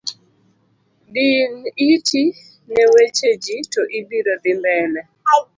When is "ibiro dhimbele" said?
3.99-5.01